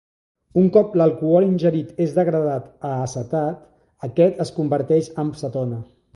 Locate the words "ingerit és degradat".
1.47-2.65